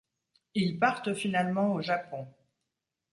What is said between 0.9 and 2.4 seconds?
finalement au Japon...